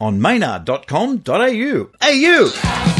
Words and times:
on 0.00 0.20
maynard.com.au. 0.20 1.90
AU! 2.02 2.99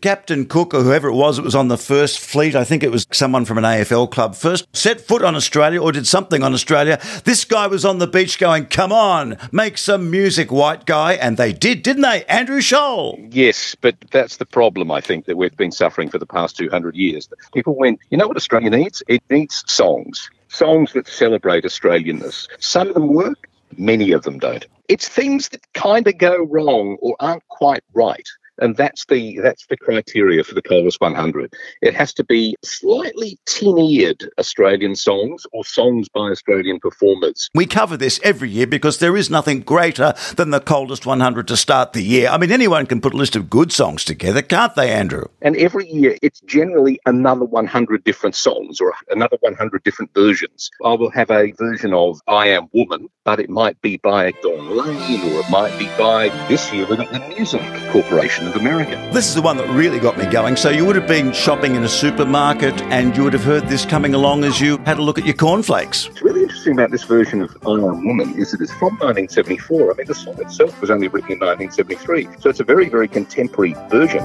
Captain 0.00 0.46
Cook 0.46 0.74
or 0.74 0.82
whoever 0.82 1.08
it 1.08 1.14
was 1.14 1.38
it 1.38 1.44
was 1.44 1.54
on 1.54 1.68
the 1.68 1.78
first 1.78 2.20
fleet, 2.20 2.54
I 2.54 2.64
think 2.64 2.82
it 2.82 2.90
was 2.90 3.06
someone 3.12 3.44
from 3.44 3.58
an 3.58 3.64
AFL 3.64 4.10
club, 4.10 4.34
first 4.34 4.66
set 4.74 5.00
foot 5.00 5.22
on 5.22 5.34
Australia 5.34 5.80
or 5.80 5.92
did 5.92 6.06
something 6.06 6.42
on 6.42 6.54
Australia, 6.54 7.00
this 7.24 7.44
guy 7.44 7.66
was 7.66 7.84
on 7.84 7.98
the 7.98 8.06
beach 8.06 8.38
going, 8.38 8.66
Come 8.66 8.92
on, 8.92 9.36
make 9.52 9.78
some 9.78 10.10
music, 10.10 10.52
white 10.52 10.86
guy. 10.86 11.14
And 11.14 11.36
they 11.36 11.52
did, 11.52 11.82
didn't 11.82 12.02
they? 12.02 12.24
Andrew 12.24 12.60
Sholl. 12.60 13.28
Yes, 13.32 13.74
but 13.74 13.96
that's 14.10 14.36
the 14.36 14.46
problem, 14.46 14.90
I 14.90 15.00
think, 15.00 15.26
that 15.26 15.36
we've 15.36 15.56
been 15.56 15.72
suffering 15.72 16.08
for 16.08 16.18
the 16.18 16.26
past 16.26 16.56
200 16.56 16.94
years. 16.94 17.28
People 17.52 17.74
went, 17.76 18.00
You 18.10 18.18
know 18.18 18.28
what 18.28 18.36
Australia 18.36 18.70
needs? 18.70 19.02
It 19.08 19.22
needs 19.30 19.64
songs. 19.66 20.30
Songs 20.48 20.92
that 20.92 21.06
celebrate 21.08 21.64
Australianness. 21.64 22.48
Some 22.58 22.88
of 22.88 22.94
them 22.94 23.08
work, 23.08 23.48
many 23.76 24.12
of 24.12 24.22
them 24.22 24.38
don't. 24.38 24.66
It's 24.88 25.08
things 25.08 25.50
that 25.50 25.60
kind 25.74 26.06
of 26.06 26.16
go 26.16 26.44
wrong 26.44 26.96
or 27.00 27.16
aren't 27.20 27.46
quite 27.48 27.84
right 27.92 28.26
and 28.58 28.76
that's 28.76 29.04
the 29.06 29.38
that's 29.42 29.66
the 29.66 29.76
criteria 29.76 30.44
for 30.44 30.54
the 30.54 30.62
Coldest 30.62 31.00
100. 31.00 31.54
It 31.82 31.94
has 31.94 32.12
to 32.14 32.24
be 32.24 32.56
slightly 32.64 33.38
tin-eared 33.46 34.30
Australian 34.38 34.96
songs 34.96 35.46
or 35.52 35.64
songs 35.64 36.08
by 36.08 36.30
Australian 36.30 36.80
performers. 36.80 37.50
We 37.54 37.66
cover 37.66 37.96
this 37.96 38.20
every 38.22 38.50
year 38.50 38.66
because 38.66 38.98
there 38.98 39.16
is 39.16 39.30
nothing 39.30 39.60
greater 39.60 40.14
than 40.36 40.50
the 40.50 40.60
Coldest 40.60 41.06
100 41.06 41.48
to 41.48 41.56
start 41.56 41.92
the 41.92 42.02
year. 42.02 42.28
I 42.28 42.38
mean, 42.38 42.52
anyone 42.52 42.86
can 42.86 43.00
put 43.00 43.14
a 43.14 43.16
list 43.16 43.36
of 43.36 43.50
good 43.50 43.72
songs 43.72 44.04
together, 44.04 44.42
can't 44.42 44.74
they, 44.74 44.90
Andrew? 44.90 45.26
And 45.42 45.56
every 45.56 45.88
year, 45.88 46.16
it's 46.22 46.40
generally 46.40 46.98
another 47.06 47.44
100 47.44 48.04
different 48.04 48.34
songs 48.34 48.80
or 48.80 48.94
another 49.10 49.36
100 49.40 49.82
different 49.84 50.12
versions. 50.14 50.70
I 50.84 50.94
will 50.94 51.10
have 51.10 51.30
a 51.30 51.52
version 51.52 51.94
of 51.94 52.20
"I 52.26 52.48
Am 52.48 52.68
Woman," 52.72 53.08
but 53.24 53.40
it 53.40 53.50
might 53.50 53.80
be 53.82 53.98
by 53.98 54.32
Don 54.42 54.76
Lane 54.76 55.32
or 55.32 55.40
it 55.40 55.50
might 55.50 55.76
be 55.78 55.86
by 55.98 56.28
this 56.48 56.72
year 56.72 56.86
with 56.86 56.98
the 56.98 57.04
Muzak 57.04 57.92
Corporation 57.92 58.47
of 58.48 58.56
America. 58.56 58.96
This 59.12 59.28
is 59.28 59.34
the 59.34 59.42
one 59.42 59.56
that 59.58 59.68
really 59.68 59.98
got 59.98 60.18
me 60.18 60.26
going. 60.26 60.56
So 60.56 60.70
you 60.70 60.84
would 60.84 60.96
have 60.96 61.06
been 61.06 61.32
shopping 61.32 61.74
in 61.74 61.84
a 61.84 61.88
supermarket 61.88 62.80
and 62.82 63.16
you 63.16 63.24
would 63.24 63.32
have 63.32 63.44
heard 63.44 63.68
this 63.68 63.84
coming 63.84 64.14
along 64.14 64.44
as 64.44 64.60
you 64.60 64.78
had 64.78 64.98
a 64.98 65.02
look 65.02 65.18
at 65.18 65.24
your 65.24 65.34
cornflakes. 65.34 66.08
What's 66.08 66.22
really 66.22 66.42
interesting 66.42 66.72
about 66.72 66.90
this 66.90 67.04
version 67.04 67.42
of 67.42 67.56
I 67.66 67.70
Am 67.72 68.06
Woman 68.06 68.34
is 68.38 68.52
that 68.52 68.60
it's 68.60 68.72
from 68.72 68.94
1974. 68.98 69.92
I 69.92 69.96
mean, 69.96 70.06
the 70.06 70.14
song 70.14 70.40
itself 70.40 70.80
was 70.80 70.90
only 70.90 71.08
written 71.08 71.32
in 71.32 71.38
1973. 71.38 72.28
So 72.40 72.50
it's 72.50 72.60
a 72.60 72.64
very, 72.64 72.88
very 72.88 73.08
contemporary 73.08 73.74
version. 73.90 74.22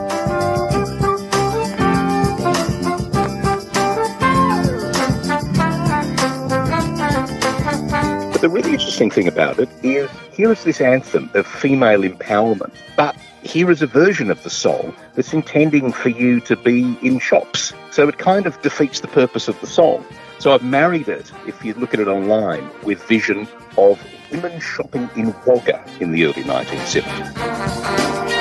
But 8.32 8.42
the 8.42 8.50
really 8.50 8.72
interesting 8.72 9.10
thing 9.10 9.28
about 9.28 9.60
it 9.60 9.70
is 9.84 10.10
here 10.34 10.52
is 10.52 10.64
this 10.64 10.82
anthem 10.82 11.30
of 11.36 11.46
female 11.46 12.02
empowerment, 12.02 12.74
but 12.98 13.16
here 13.44 13.70
is 13.70 13.82
a 13.82 13.88
version 13.88 14.32
of 14.32 14.42
the 14.44 14.50
song 14.50 14.96
that's 15.16 15.34
intending 15.34 15.92
for 15.92 16.10
you 16.10 16.40
to 16.42 16.56
be 16.56 16.98
in 17.02 17.20
shops. 17.20 17.74
So 17.92 18.08
it 18.08 18.18
kind 18.18 18.46
of 18.46 18.62
defeats 18.62 19.02
the 19.02 19.08
purpose 19.08 19.48
of 19.48 19.60
the 19.62 19.68
song. 19.68 20.06
So 20.40 20.54
I've 20.54 20.64
married 20.64 21.08
it, 21.08 21.32
if 21.48 21.64
you 21.64 21.74
look 21.76 21.94
at 21.94 22.00
it 22.00 22.08
online, 22.08 22.70
with 22.84 23.04
vision 23.04 23.48
of 23.78 24.02
women 24.32 24.60
shopping 24.60 25.10
in 25.16 25.34
Wagga 25.46 25.84
in 26.00 26.12
the 26.12 26.26
early 26.26 26.44
1970s. 26.44 28.33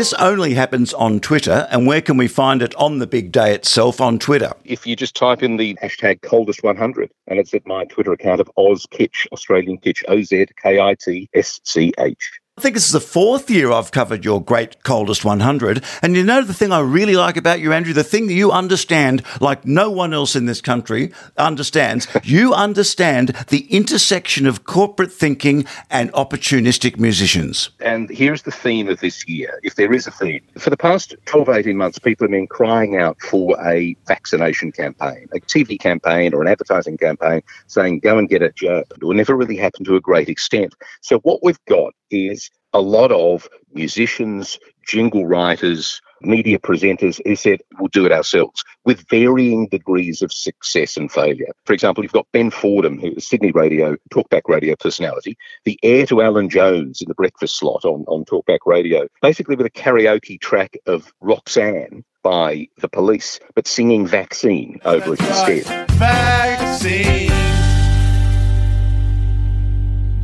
This 0.00 0.14
only 0.14 0.54
happens 0.54 0.94
on 0.94 1.20
Twitter, 1.20 1.68
and 1.70 1.86
where 1.86 2.00
can 2.00 2.16
we 2.16 2.26
find 2.26 2.62
it 2.62 2.74
on 2.76 3.00
the 3.00 3.06
big 3.06 3.30
day 3.30 3.54
itself 3.54 4.00
on 4.00 4.18
Twitter? 4.18 4.50
If 4.64 4.86
you 4.86 4.96
just 4.96 5.14
type 5.14 5.42
in 5.42 5.58
the 5.58 5.74
hashtag 5.82 6.22
coldest 6.22 6.62
100, 6.62 7.10
and 7.26 7.38
it's 7.38 7.52
at 7.52 7.66
my 7.66 7.84
Twitter 7.84 8.14
account 8.14 8.40
of 8.40 8.50
Oz 8.56 8.86
Kitsch, 8.86 9.26
Australian 9.30 9.76
Kitsch, 9.76 10.02
O 10.08 10.22
Z 10.22 10.46
K 10.56 10.80
I 10.80 10.94
T 10.94 11.28
S 11.34 11.60
C 11.64 11.92
H. 11.98 12.39
I 12.60 12.62
think 12.62 12.74
this 12.74 12.84
is 12.84 12.92
the 12.92 13.00
fourth 13.00 13.48
year 13.48 13.72
I've 13.72 13.90
covered 13.90 14.22
your 14.22 14.44
great 14.44 14.84
coldest 14.84 15.24
100. 15.24 15.82
And 16.02 16.14
you 16.14 16.22
know 16.22 16.42
the 16.42 16.52
thing 16.52 16.72
I 16.72 16.80
really 16.80 17.16
like 17.16 17.38
about 17.38 17.58
you, 17.58 17.72
Andrew, 17.72 17.94
the 17.94 18.04
thing 18.04 18.26
that 18.26 18.34
you 18.34 18.52
understand 18.52 19.22
like 19.40 19.64
no 19.64 19.90
one 19.90 20.12
else 20.12 20.36
in 20.36 20.44
this 20.44 20.60
country 20.60 21.10
understands, 21.38 22.06
you 22.22 22.52
understand 22.52 23.28
the 23.48 23.60
intersection 23.74 24.46
of 24.46 24.64
corporate 24.64 25.10
thinking 25.10 25.64
and 25.88 26.12
opportunistic 26.12 26.98
musicians. 26.98 27.70
And 27.80 28.10
here's 28.10 28.42
the 28.42 28.52
theme 28.52 28.90
of 28.90 29.00
this 29.00 29.26
year, 29.26 29.58
if 29.62 29.76
there 29.76 29.94
is 29.94 30.06
a 30.06 30.10
theme. 30.10 30.42
For 30.58 30.68
the 30.68 30.76
past 30.76 31.14
12, 31.24 31.48
18 31.48 31.78
months, 31.78 31.98
people 31.98 32.26
have 32.26 32.30
been 32.30 32.46
crying 32.46 32.98
out 32.98 33.18
for 33.22 33.58
a 33.66 33.96
vaccination 34.06 34.70
campaign, 34.70 35.30
a 35.32 35.40
TV 35.40 35.80
campaign 35.80 36.34
or 36.34 36.42
an 36.42 36.48
advertising 36.48 36.98
campaign 36.98 37.40
saying, 37.68 38.00
go 38.00 38.18
and 38.18 38.28
get 38.28 38.42
a 38.42 38.52
jab. 38.52 38.84
It 38.90 39.02
will 39.02 39.14
never 39.14 39.34
really 39.34 39.56
happen 39.56 39.82
to 39.86 39.96
a 39.96 40.00
great 40.02 40.28
extent. 40.28 40.74
So 41.00 41.20
what 41.20 41.42
we've 41.42 41.64
got 41.64 41.94
is 42.10 42.50
a 42.72 42.80
lot 42.80 43.10
of 43.10 43.48
musicians, 43.72 44.58
jingle 44.86 45.26
writers, 45.26 46.00
media 46.22 46.58
presenters 46.58 47.20
who 47.24 47.34
said, 47.34 47.60
we'll 47.78 47.88
do 47.88 48.04
it 48.04 48.12
ourselves 48.12 48.62
with 48.84 49.08
varying 49.08 49.68
degrees 49.68 50.22
of 50.22 50.32
success 50.32 50.96
and 50.96 51.10
failure. 51.10 51.52
For 51.64 51.72
example, 51.72 52.04
you've 52.04 52.12
got 52.12 52.26
Ben 52.32 52.50
Fordham, 52.50 52.98
who 52.98 53.12
is 53.12 53.28
Sydney 53.28 53.52
radio, 53.52 53.96
talkback 54.12 54.42
radio 54.46 54.76
personality, 54.76 55.36
the 55.64 55.78
heir 55.82 56.06
to 56.06 56.20
Alan 56.22 56.48
Jones 56.48 57.00
in 57.00 57.08
the 57.08 57.14
breakfast 57.14 57.58
slot 57.58 57.84
on, 57.84 58.04
on 58.06 58.24
talkback 58.24 58.60
radio, 58.66 59.08
basically 59.22 59.56
with 59.56 59.66
a 59.66 59.70
karaoke 59.70 60.40
track 60.40 60.76
of 60.86 61.12
Roxanne 61.20 62.04
by 62.22 62.68
the 62.78 62.88
police, 62.88 63.40
but 63.54 63.66
singing 63.66 64.06
vaccine 64.06 64.78
over 64.84 65.14
it 65.14 65.20
instead. 65.20 65.88
Vaccine. 65.92 67.39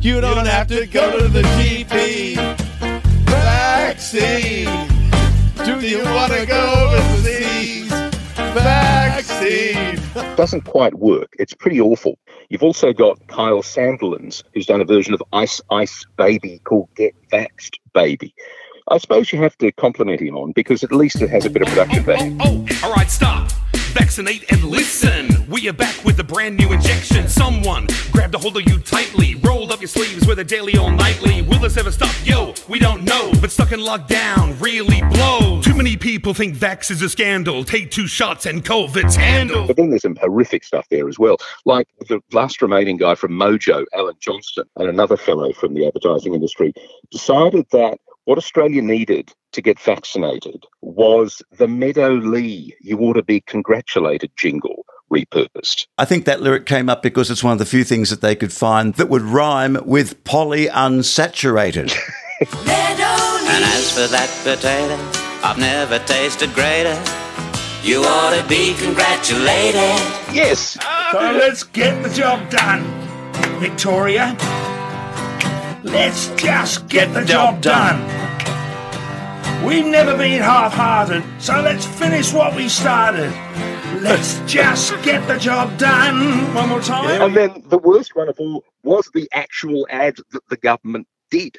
You 0.07 0.21
don't 0.21 0.45
have 0.45 0.67
to 0.67 0.85
go 0.85 1.19
to 1.19 1.27
the 1.27 1.41
GP. 1.41 2.35
Vaccine. 3.25 4.63
Do 5.65 5.85
you 5.85 6.01
want 6.05 6.31
to 6.31 6.45
go 6.45 6.95
overseas? 6.95 7.89
Vaccine. 8.53 9.99
It 10.15 10.37
doesn't 10.37 10.61
quite 10.61 10.93
work. 10.93 11.33
It's 11.37 11.53
pretty 11.53 11.81
awful. 11.81 12.17
You've 12.47 12.63
also 12.63 12.93
got 12.93 13.27
Kyle 13.27 13.61
Sandilands, 13.61 14.43
who's 14.53 14.65
done 14.65 14.79
a 14.79 14.85
version 14.85 15.13
of 15.13 15.21
Ice 15.33 15.59
Ice 15.71 16.05
Baby 16.15 16.61
called 16.63 16.87
Get 16.95 17.13
Vaxxed 17.29 17.75
Baby. 17.93 18.33
I 18.87 18.99
suppose 18.99 19.33
you 19.33 19.41
have 19.41 19.57
to 19.57 19.73
compliment 19.73 20.21
him 20.21 20.37
on 20.37 20.53
because 20.53 20.85
at 20.85 20.93
least 20.93 21.21
it 21.21 21.29
has 21.29 21.45
a 21.45 21.49
bit 21.49 21.63
of 21.63 21.67
production 21.67 22.03
value. 22.05 22.37
Oh, 22.39 22.45
oh, 22.45 22.65
oh. 22.69 22.87
all 22.87 22.93
right, 22.93 23.11
stop. 23.11 23.51
Vaccinate 23.93 24.51
and 24.51 24.63
listen. 24.63 25.45
We 25.47 25.67
are 25.69 25.73
back 25.73 26.03
with 26.03 26.19
a 26.19 26.23
brand 26.23 26.57
new 26.57 26.71
injection. 26.73 27.27
Someone 27.27 27.87
grabbed 28.11 28.35
a 28.35 28.37
hold 28.37 28.57
of 28.57 28.67
you 28.67 28.79
tightly, 28.79 29.35
rolled 29.35 29.71
up 29.71 29.79
your 29.79 29.87
sleeves 29.87 30.27
with 30.27 30.39
a 30.39 30.43
daily 30.43 30.77
or 30.77 30.91
nightly. 30.91 31.41
Will 31.41 31.59
this 31.59 31.77
ever 31.77 31.91
stop? 31.91 32.13
Yo, 32.25 32.53
we 32.67 32.79
don't 32.79 33.03
know. 33.03 33.31
But 33.39 33.51
stuck 33.51 33.71
in 33.71 33.79
lockdown 33.79 34.59
really 34.61 35.01
blows. 35.01 35.65
Too 35.65 35.75
many 35.75 35.97
people 35.97 36.33
think 36.33 36.55
Vax 36.55 36.91
is 36.91 37.01
a 37.01 37.09
scandal. 37.09 37.63
Take 37.63 37.91
two 37.91 38.07
shots 38.07 38.45
and 38.45 38.63
COVID's 38.63 39.15
handled. 39.15 39.67
But 39.67 39.77
then 39.77 39.89
there's 39.89 40.01
some 40.01 40.17
horrific 40.17 40.63
stuff 40.63 40.87
there 40.89 41.07
as 41.07 41.17
well. 41.17 41.37
Like 41.65 41.87
the 42.07 42.21
last 42.31 42.61
remaining 42.61 42.97
guy 42.97 43.15
from 43.15 43.31
Mojo, 43.31 43.85
Alan 43.93 44.15
Johnston, 44.19 44.65
and 44.75 44.89
another 44.89 45.17
fellow 45.17 45.53
from 45.53 45.73
the 45.73 45.87
advertising 45.87 46.33
industry, 46.33 46.73
decided 47.11 47.65
that 47.71 47.99
what 48.27 48.37
Australia 48.37 48.81
needed 48.81 49.33
to 49.53 49.61
get 49.61 49.79
vaccinated 49.79 50.65
was 50.81 51.41
the 51.57 51.67
Meadow 51.67 52.09
Lea, 52.09 52.75
you 52.81 52.97
ought 52.99 53.13
to 53.13 53.23
be 53.23 53.39
congratulated 53.39 54.29
jingle 54.35 54.85
repurposed. 55.09 55.87
I 55.97 56.03
think 56.03 56.25
that 56.25 56.41
lyric 56.41 56.65
came 56.65 56.89
up 56.89 57.01
because 57.01 57.31
it's 57.31 57.41
one 57.41 57.53
of 57.53 57.59
the 57.59 57.65
few 57.65 57.85
things 57.85 58.09
that 58.09 58.19
they 58.19 58.35
could 58.35 58.51
find 58.51 58.95
that 58.95 59.07
would 59.07 59.21
rhyme 59.21 59.77
with 59.85 60.21
poly 60.25 60.67
unsaturated. 60.67 61.95
And 63.49 63.63
as 63.63 63.91
for 63.91 64.05
that 64.11 64.29
potato, 64.43 64.95
I've 65.43 65.57
never 65.57 65.97
tasted 66.05 66.53
greater. 66.53 66.93
You 67.81 68.03
ought 68.03 68.39
to 68.39 68.47
be 68.47 68.75
congratulated. 68.75 69.73
Yes, 70.35 70.77
So 71.11 71.31
let's 71.31 71.63
get 71.63 72.03
the 72.03 72.09
job 72.09 72.47
done, 72.51 72.83
Victoria. 73.59 74.37
Let's 75.87 76.27
just 76.35 76.87
get 76.89 77.13
the 77.13 77.23
job 77.23 77.61
done. 77.61 78.01
We've 79.65 79.85
never 79.85 80.15
been 80.17 80.41
half-hearted, 80.41 81.23
so 81.39 81.61
let's 81.61 81.85
finish 81.85 82.33
what 82.33 82.55
we 82.55 82.69
started. 82.69 83.31
Let's 84.01 84.39
just 84.45 84.91
get 85.03 85.27
the 85.27 85.37
job 85.39 85.77
done. 85.77 86.53
One 86.53 86.69
more 86.69 86.81
time. 86.81 87.21
and 87.21 87.35
then 87.35 87.63
the 87.67 87.77
worst 87.77 88.15
one 88.15 88.29
of 88.29 88.39
all 88.39 88.63
was 88.83 89.09
the 89.13 89.27
actual 89.33 89.87
ad 89.89 90.17
that 90.31 90.47
the 90.49 90.57
government 90.57 91.07
did, 91.31 91.57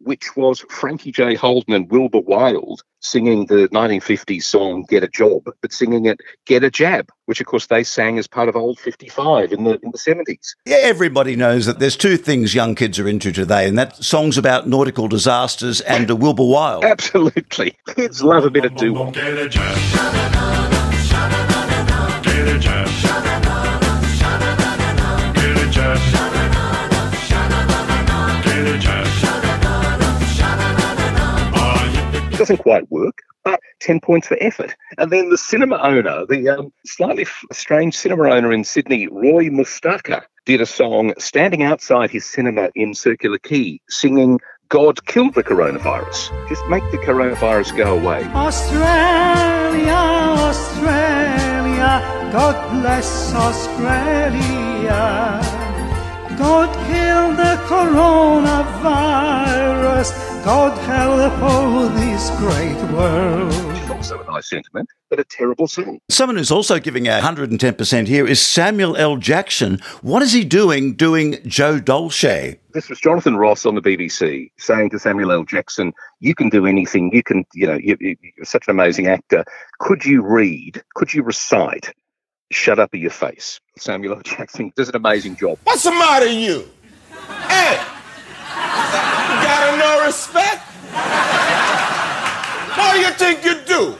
which 0.00 0.36
was 0.36 0.60
Frankie 0.70 1.12
J. 1.12 1.34
Holden 1.34 1.74
and 1.74 1.90
Wilbur 1.90 2.20
Wilde 2.20 2.82
singing 3.00 3.46
the 3.46 3.68
1950s 3.68 4.42
song 4.42 4.84
Get 4.88 5.02
a 5.02 5.08
Job, 5.08 5.44
but 5.60 5.72
singing 5.72 6.06
it 6.06 6.20
Get 6.46 6.64
a 6.64 6.70
Jab, 6.70 7.10
which 7.26 7.40
of 7.40 7.46
course 7.46 7.66
they 7.66 7.84
sang 7.84 8.18
as 8.18 8.26
part 8.26 8.48
of 8.48 8.56
Ol' 8.56 8.74
55 8.76 9.52
in 9.52 9.64
the 9.64 9.78
in 9.82 9.90
the 9.90 9.98
70s. 9.98 10.54
Yeah, 10.66 10.78
everybody 10.80 11.36
knows 11.36 11.66
that 11.66 11.78
there's 11.78 11.96
two 11.96 12.16
things 12.16 12.54
young 12.54 12.74
kids 12.74 12.98
are 12.98 13.08
into 13.08 13.32
today, 13.32 13.68
and 13.68 13.78
that 13.78 13.96
songs 13.96 14.38
about 14.38 14.68
nautical 14.68 15.08
disasters 15.08 15.80
and 15.82 16.10
uh, 16.10 16.16
Wilbur 16.16 16.44
Wilde. 16.44 16.84
Absolutely. 16.84 17.76
Kids 17.94 18.22
love 18.22 18.44
a 18.44 18.50
bit 18.50 18.64
of 18.64 18.74
doo 18.76 19.10
Get 19.12 19.38
a 19.38 19.48
job. 19.48 20.30
Doesn't 32.50 32.64
quite 32.64 32.90
work, 32.90 33.22
but 33.44 33.60
10 33.78 34.00
points 34.00 34.26
for 34.26 34.36
effort. 34.40 34.74
And 34.98 35.12
then 35.12 35.30
the 35.30 35.38
cinema 35.38 35.76
owner, 35.76 36.26
the 36.26 36.48
um, 36.48 36.72
slightly 36.84 37.22
f- 37.22 37.44
strange 37.52 37.96
cinema 37.96 38.24
owner 38.24 38.52
in 38.52 38.64
Sydney, 38.64 39.06
Roy 39.06 39.50
Mustaka, 39.50 40.24
did 40.46 40.60
a 40.60 40.66
song 40.66 41.14
standing 41.16 41.62
outside 41.62 42.10
his 42.10 42.28
cinema 42.28 42.70
in 42.74 42.92
Circular 42.92 43.38
Quay 43.38 43.80
singing 43.88 44.40
God 44.68 45.06
killed 45.06 45.34
the 45.34 45.44
coronavirus. 45.44 46.48
Just 46.48 46.66
make 46.66 46.82
the 46.90 46.98
coronavirus 46.98 47.76
go 47.76 47.96
away. 47.96 48.24
Australia, 48.34 49.94
Australia, 50.50 52.02
God 52.32 52.80
bless 52.80 53.32
Australia. 53.32 54.80
God 56.40 56.72
kill 56.88 57.36
the 57.36 57.56
coronavirus. 57.68 60.08
God 60.44 60.76
help 60.78 61.32
all 61.42 61.88
this 61.90 62.30
great 62.38 62.80
world. 62.94 63.52
Also 63.90 64.18
a 64.18 64.24
nice 64.24 64.48
sentiment, 64.48 64.88
but 65.10 65.20
a 65.20 65.24
terrible 65.24 65.68
song. 65.68 65.98
Someone 66.08 66.38
who's 66.38 66.50
also 66.50 66.78
giving 66.80 67.06
a 67.08 67.20
110% 67.20 68.06
here 68.06 68.26
is 68.26 68.40
Samuel 68.40 68.96
L. 68.96 69.18
Jackson. 69.18 69.80
What 70.00 70.22
is 70.22 70.32
he 70.32 70.42
doing 70.44 70.94
doing 70.94 71.36
Joe 71.44 71.78
Dolce? 71.78 72.58
This 72.72 72.88
was 72.88 72.98
Jonathan 72.98 73.36
Ross 73.36 73.66
on 73.66 73.74
the 73.74 73.82
BBC 73.82 74.50
saying 74.58 74.88
to 74.90 74.98
Samuel 74.98 75.30
L. 75.32 75.44
Jackson, 75.44 75.92
"You 76.20 76.34
can 76.34 76.48
do 76.48 76.64
anything. 76.64 77.10
You 77.12 77.22
can, 77.22 77.44
you 77.52 77.66
know, 77.66 77.78
you, 77.82 77.98
you- 78.00 78.16
you're 78.22 78.46
such 78.46 78.66
an 78.66 78.70
amazing 78.70 79.08
actor. 79.08 79.44
Could 79.80 80.06
you 80.06 80.22
read? 80.22 80.82
Could 80.94 81.12
you 81.12 81.22
recite? 81.22 81.92
Shut 82.50 82.78
up, 82.78 82.94
in 82.94 83.00
your 83.00 83.10
face." 83.10 83.60
Samuel 83.78 84.16
L. 84.16 84.22
Jackson 84.22 84.72
does 84.76 84.88
an 84.88 84.96
amazing 84.96 85.36
job. 85.36 85.58
What's 85.64 85.84
the 85.84 85.90
matter 85.92 86.26
with 86.26 86.36
you? 86.36 86.68
Hey, 87.48 87.78
you 87.78 89.42
got 89.42 89.78
no 89.78 90.04
respect? 90.06 90.62
What 92.76 92.94
do 92.94 93.00
you 93.00 93.10
think 93.10 93.44
you 93.44 93.54
do? 93.66 93.96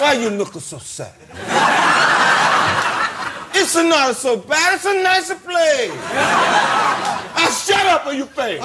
Why 0.00 0.14
you 0.14 0.30
looking 0.30 0.60
so 0.60 0.78
sad? 0.78 1.14
It's 3.54 3.74
not 3.76 4.16
so 4.16 4.36
bad. 4.36 4.74
It's 4.74 4.84
a 4.84 4.94
nicer 5.02 5.36
place. 5.36 5.92
I 7.36 7.50
shut 7.66 7.86
up 7.86 8.06
on 8.06 8.16
your 8.16 8.26
face. 8.26 8.60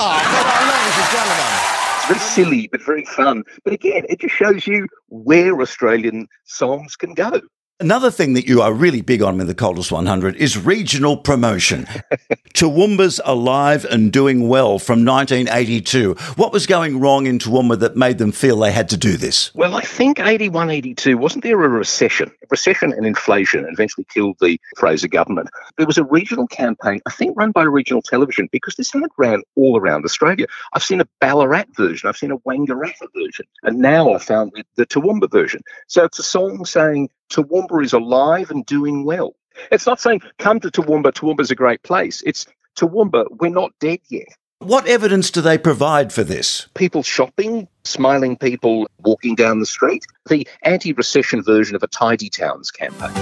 It's 1.97 2.07
very 2.07 2.19
silly, 2.19 2.67
but 2.71 2.81
very 2.81 3.05
fun. 3.05 3.43
But 3.63 3.73
again, 3.73 4.05
it 4.09 4.19
just 4.19 4.35
shows 4.35 4.65
you 4.65 4.87
where 5.07 5.61
Australian 5.61 6.27
songs 6.45 6.95
can 6.95 7.13
go. 7.13 7.41
Another 7.81 8.11
thing 8.11 8.33
that 8.33 8.45
you 8.45 8.61
are 8.61 8.73
really 8.73 8.99
big 8.99 9.21
on 9.21 9.39
in 9.39 9.47
the 9.47 9.55
Coldest 9.55 9.89
100 9.89 10.35
is 10.35 10.57
regional 10.57 11.15
promotion. 11.15 11.85
Toowoomba's 12.53 13.21
alive 13.23 13.85
and 13.85 14.11
doing 14.11 14.49
well 14.49 14.79
from 14.79 15.05
1982. 15.05 16.13
What 16.35 16.51
was 16.51 16.67
going 16.67 16.99
wrong 16.99 17.25
in 17.25 17.39
Toowoomba 17.39 17.79
that 17.79 17.95
made 17.95 18.17
them 18.17 18.33
feel 18.33 18.59
they 18.59 18.73
had 18.73 18.89
to 18.89 18.97
do 18.97 19.15
this? 19.15 19.55
Well, 19.55 19.75
I 19.75 19.81
think 19.81 20.19
81, 20.19 20.69
82, 20.69 21.17
wasn't 21.17 21.45
there 21.45 21.63
a 21.63 21.69
recession? 21.69 22.29
Recession 22.51 22.91
and 22.91 23.05
inflation 23.05 23.65
eventually 23.71 24.05
killed 24.09 24.35
the 24.41 24.59
Fraser 24.75 25.07
government. 25.07 25.49
There 25.77 25.87
was 25.87 25.97
a 25.97 26.03
regional 26.03 26.47
campaign, 26.47 26.99
I 27.05 27.11
think 27.11 27.37
run 27.37 27.51
by 27.51 27.63
regional 27.63 28.01
television, 28.01 28.49
because 28.51 28.75
this 28.75 28.93
ad 28.93 29.03
ran 29.17 29.41
all 29.55 29.79
around 29.79 30.03
Australia. 30.03 30.47
I've 30.73 30.83
seen 30.83 30.99
a 30.99 31.07
Ballarat 31.21 31.67
version, 31.77 32.09
I've 32.09 32.17
seen 32.17 32.31
a 32.31 32.39
Wangaratta 32.39 33.07
version, 33.15 33.45
and 33.63 33.79
now 33.79 34.11
I 34.11 34.17
found 34.17 34.51
the, 34.53 34.65
the 34.75 34.85
Toowoomba 34.85 35.31
version. 35.31 35.61
So 35.87 36.03
it's 36.03 36.19
a 36.19 36.23
song 36.23 36.65
saying 36.65 37.09
Toowoomba 37.29 37.83
is 37.83 37.93
alive 37.93 38.51
and 38.51 38.65
doing 38.65 39.05
well. 39.05 39.35
It's 39.71 39.85
not 39.85 39.99
saying 39.99 40.21
come 40.37 40.59
to 40.61 40.71
Toowoomba, 40.71 41.11
Toowoomba's 41.13 41.51
a 41.51 41.55
great 41.55 41.83
place. 41.83 42.23
It's 42.25 42.47
Toowoomba, 42.75 43.25
we're 43.39 43.49
not 43.49 43.71
dead 43.79 43.99
yet. 44.09 44.27
What 44.59 44.87
evidence 44.87 45.31
do 45.31 45.41
they 45.41 45.57
provide 45.57 46.11
for 46.11 46.23
this? 46.23 46.67
people 46.73 47.01
shopping, 47.01 47.67
smiling 47.85 48.35
people 48.35 48.89
walking 48.99 49.35
down 49.35 49.59
the 49.59 49.65
street, 49.65 50.05
the 50.27 50.45
anti 50.63 50.91
recession 50.91 51.41
version 51.43 51.75
of 51.75 51.83
a 51.83 51.87
Tidy 51.87 52.29
Towns 52.29 52.71
campaign. 52.71 53.13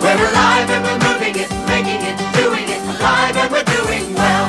We're 0.00 0.20
alive 0.30 0.68
and 0.68 0.84
we're 0.84 1.08
moving 1.08 1.34
it, 1.36 1.50
making 1.66 2.02
it, 2.02 2.18
doing 2.34 2.68
it, 2.68 2.82
alive 2.98 3.36
and 3.36 3.52
we're 3.52 3.64
doing 3.64 4.14
well. 4.14 4.48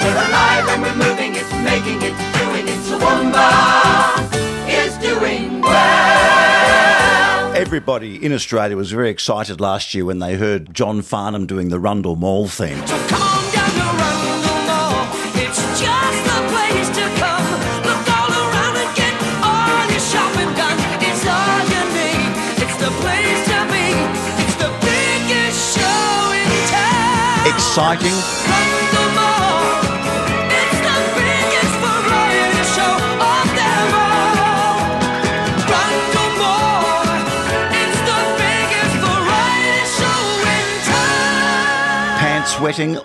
We're 0.00 0.28
alive 0.28 0.68
and 0.68 0.82
we're 0.82 0.94
moving 0.94 1.34
it, 1.34 1.46
making 1.62 2.00
it, 2.00 2.14
doing 2.38 2.68
it. 2.68 2.78
Toowoomba 2.88 4.51
Everybody 7.72 8.22
in 8.22 8.34
Australia 8.34 8.76
was 8.76 8.92
very 8.92 9.08
excited 9.08 9.58
last 9.58 9.94
year 9.94 10.04
when 10.04 10.18
they 10.18 10.36
heard 10.36 10.74
John 10.74 11.00
Farnham 11.00 11.46
doing 11.46 11.70
the 11.70 11.80
Rundle 11.80 12.16
Mall 12.16 12.46
theme. 12.46 12.76
Come 12.84 13.22
on 13.22 13.32
wetting. 42.62 42.98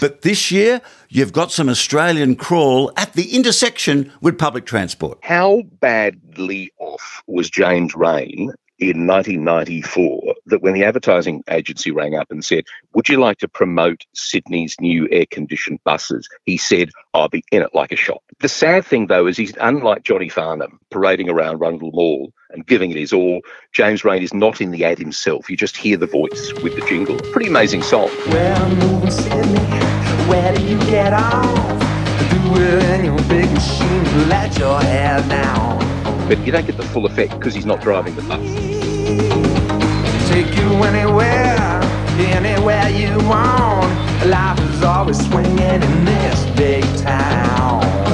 but 0.00 0.22
this 0.22 0.50
year, 0.50 0.80
you've 1.08 1.32
got 1.32 1.52
some 1.52 1.68
Australian 1.68 2.36
crawl 2.36 2.92
at 2.96 3.12
the 3.14 3.34
intersection 3.34 4.12
with 4.20 4.38
public 4.38 4.66
transport. 4.66 5.18
How 5.22 5.62
badly 5.80 6.72
off 6.78 7.22
was 7.26 7.48
James 7.48 7.94
Reyne 7.94 8.52
in 8.80 9.06
1994 9.06 10.34
that 10.46 10.62
when 10.62 10.72
the 10.72 10.84
advertising 10.84 11.44
agency 11.50 11.90
rang 11.90 12.14
up 12.14 12.30
and 12.30 12.44
said, 12.44 12.64
Would 12.94 13.08
you 13.08 13.18
like 13.18 13.38
to 13.38 13.48
promote 13.48 14.06
Sydney's 14.14 14.74
new 14.80 15.06
air 15.10 15.26
conditioned 15.30 15.80
buses? 15.84 16.28
He 16.44 16.56
said, 16.56 16.90
I'll 17.12 17.28
be 17.28 17.44
in 17.52 17.62
it 17.62 17.74
like 17.74 17.92
a 17.92 17.96
shot. 17.96 18.22
The 18.40 18.48
sad 18.48 18.86
thing, 18.86 19.06
though, 19.06 19.26
is 19.26 19.36
he's 19.36 19.52
unlike 19.60 20.02
Johnny 20.02 20.30
Farnham 20.30 20.80
parading 20.90 21.28
around 21.28 21.58
Rundle 21.58 21.90
Mall 21.92 22.32
and 22.50 22.66
giving 22.66 22.90
it 22.90 22.96
his 22.96 23.12
all. 23.12 23.42
James 23.72 24.04
Reyne 24.04 24.22
is 24.22 24.32
not 24.32 24.60
in 24.60 24.70
the 24.70 24.84
ad 24.84 24.98
himself. 24.98 25.50
You 25.50 25.56
just 25.56 25.76
hear 25.76 25.98
the 25.98 26.06
voice 26.06 26.52
with 26.62 26.74
the 26.74 26.84
jingle. 26.86 27.18
Pretty 27.32 27.48
amazing 27.48 27.82
song. 27.82 28.10
Well, 28.28 29.10
Sydney, 29.10 29.60
where 30.26 30.54
do 30.54 30.62
you 30.62 30.78
get 30.80 31.12
off? 31.12 31.80
Do 32.30 32.62
it 32.62 33.00
in 33.00 33.04
your 33.04 33.18
big 33.28 33.50
machine, 33.52 34.28
let 34.28 34.58
your 34.58 34.80
hair 34.80 35.20
down. 35.28 35.89
But 36.30 36.46
you 36.46 36.52
don't 36.52 36.64
get 36.64 36.76
the 36.76 36.84
full 36.84 37.06
effect 37.06 37.32
because 37.32 37.56
he's 37.56 37.66
not 37.66 37.80
driving 37.80 38.14
the 38.14 38.22
bus. 38.22 38.40
Take 40.28 40.46
you 40.56 40.70
anywhere, 40.84 41.80
anywhere 42.20 42.88
you 42.88 43.18
want. 43.26 43.92
Life 44.28 44.60
is 44.60 44.82
always 44.84 45.18
swinging 45.26 45.58
in 45.58 46.04
this 46.04 46.46
big 46.56 46.84
town. 46.98 48.09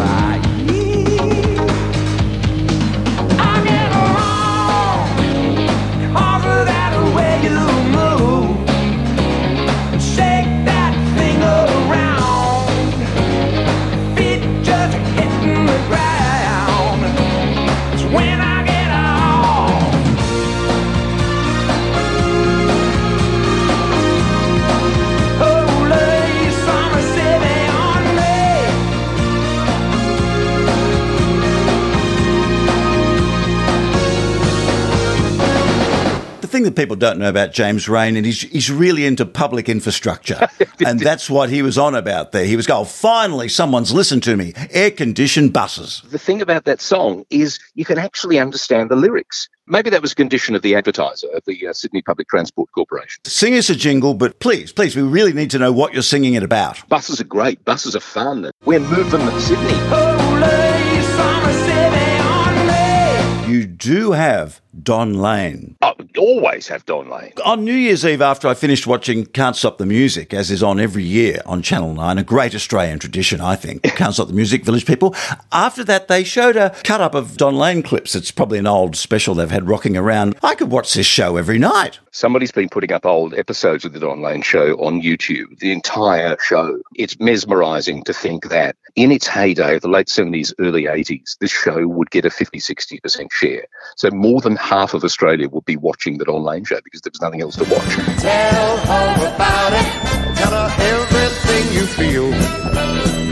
The 36.77 36.83
people 36.83 36.97
don't 36.97 37.19
know 37.19 37.31
about 37.31 37.55
James 37.55 37.89
Reyne, 37.89 38.17
and 38.17 38.27
he's, 38.27 38.43
he's 38.43 38.71
really 38.71 39.07
into 39.07 39.25
public 39.25 39.67
infrastructure. 39.67 40.47
and 40.85 41.01
that's 41.01 41.31
what 41.31 41.49
he 41.49 41.63
was 41.63 41.79
on 41.79 41.95
about 41.95 42.33
there. 42.33 42.45
He 42.45 42.55
was 42.55 42.67
going, 42.67 42.83
oh, 42.83 42.85
finally, 42.85 43.49
someone's 43.49 43.95
listened 43.95 44.23
to 44.25 44.37
me. 44.37 44.53
Air 44.69 44.91
conditioned 44.91 45.55
buses. 45.55 46.03
The 46.11 46.19
thing 46.19 46.43
about 46.43 46.65
that 46.65 46.83
song 46.83 47.25
is 47.31 47.59
you 47.77 47.87
can 47.87 47.97
actually 47.97 48.39
understand 48.39 48.91
the 48.91 48.97
lyrics. 48.97 49.49
Maybe 49.67 49.89
that 49.89 50.03
was 50.03 50.13
a 50.13 50.15
condition 50.17 50.55
of 50.55 50.61
the 50.61 50.75
advertiser 50.75 51.29
of 51.29 51.43
the 51.47 51.67
uh, 51.67 51.73
Sydney 51.73 52.03
Public 52.03 52.29
Transport 52.29 52.69
Corporation. 52.75 53.25
Sing 53.25 53.55
us 53.55 53.71
a 53.71 53.75
jingle, 53.75 54.13
but 54.13 54.39
please, 54.39 54.71
please, 54.71 54.95
we 54.95 55.01
really 55.01 55.33
need 55.33 55.51
to 55.53 55.59
know 55.59 55.73
what 55.73 55.95
you're 55.95 56.03
singing 56.03 56.35
it 56.35 56.43
about. 56.43 56.87
Buses 56.91 57.23
are 57.23 57.25
great. 57.25 57.65
Buses 57.65 57.97
are 57.97 58.01
fun. 58.01 58.51
We're 58.67 58.81
moving 58.81 59.25
them 59.25 59.41
Sydney. 59.41 59.73
Holy 59.89 61.03
summer 61.17 61.53
city 61.53 62.19
on 62.21 63.47
me. 63.47 63.53
You 63.55 63.67
do 63.67 64.13
have 64.13 64.61
Don 64.83 65.15
Lane. 65.15 65.77
Oh, 65.83 65.95
always 66.19 66.69
have 66.69 66.85
Don 66.87 67.09
Lane. 67.09 67.33
On 67.45 67.65
New 67.65 67.75
Year's 67.75 68.05
Eve, 68.05 68.21
after 68.21 68.49
I 68.49 68.55
finished 68.55 68.87
watching 68.87 69.27
Can't 69.27 69.57
Stop 69.57 69.79
the 69.79 69.87
Music, 69.87 70.35
as 70.35 70.51
is 70.51 70.63
on 70.63 70.79
every 70.81 71.05
year 71.05 71.41
on 71.47 71.63
Channel 71.63 71.95
9, 71.95 72.19
a 72.19 72.23
great 72.23 72.55
Australian 72.55 72.99
tradition, 72.99 73.41
I 73.41 73.57
think, 73.57 73.83
Can't 73.97 74.15
Stop 74.15 74.29
the 74.29 74.35
Music, 74.35 74.65
Village 74.65 74.87
People. 74.87 75.15
After 75.53 75.85
that, 75.85 76.09
they 76.09 76.25
showed 76.25 76.57
a 76.57 76.71
cut 76.85 77.01
up 77.01 77.15
of 77.15 77.37
Don 77.37 77.57
Lane 77.57 77.83
clips. 77.83 78.15
It's 78.15 78.31
probably 78.31 78.59
an 78.59 78.67
old 78.67 78.97
special 78.97 79.35
they've 79.35 79.51
had 79.51 79.69
rocking 79.69 79.97
around. 79.97 80.37
I 80.43 80.55
could 80.55 80.71
watch 80.71 80.95
this 80.95 81.07
show 81.07 81.37
every 81.37 81.59
night. 81.59 81.99
Somebody's 82.13 82.53
been 82.53 82.69
putting 82.69 82.93
up 82.93 83.05
old 83.05 83.35
episodes 83.35 83.85
of 83.85 83.93
the 83.93 84.01
Don 84.01 84.23
Lane 84.23 84.43
show 84.43 84.73
on 84.77 85.03
YouTube, 85.03 85.59
the 85.59 85.73
entire 85.73 86.37
show. 86.41 86.81
It's 86.95 87.19
mesmerizing 87.21 88.05
to 88.05 88.15
think 88.15 88.49
that 88.49 88.77
in 88.95 89.13
its 89.13 89.27
heyday, 89.27 89.79
the 89.79 89.89
late 89.89 90.07
70s, 90.07 90.55
early 90.59 90.85
80s, 90.85 91.37
this 91.39 91.51
show 91.51 91.87
would 91.87 92.11
get 92.11 92.25
a 92.25 92.31
50, 92.31 92.59
60% 92.59 93.31
share. 93.31 93.67
So 93.97 94.11
more 94.11 94.41
than 94.41 94.57
half 94.67 94.95
of 94.95 95.05
Australia 95.05 95.49
would 95.49 95.65
be 95.65 95.77
watching 95.77 96.19
that 96.19 96.27
online 96.27 96.65
show 96.65 96.81
because 96.83 97.01
there 97.01 97.13
was 97.13 97.21
nothing 97.21 97.41
else 97.41 97.55
to 97.55 97.63
watch. 97.65 97.95
Tell 98.21 98.77
her 98.79 99.35
about 99.35 99.73
it. 99.73 100.37
Tell 100.37 100.51
her 100.51 100.71
everything 100.83 101.73
you 101.73 101.87
feel. 101.87 102.31